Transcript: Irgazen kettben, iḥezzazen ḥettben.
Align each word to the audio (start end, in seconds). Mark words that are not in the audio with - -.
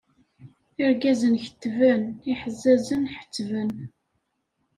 Irgazen 0.83 1.33
kettben, 1.43 2.01
iḥezzazen 2.31 3.03
ḥettben. 3.15 3.71